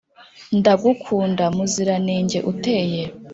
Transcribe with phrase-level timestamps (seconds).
[0.57, 3.01] Ndagukunda muziranenge uteye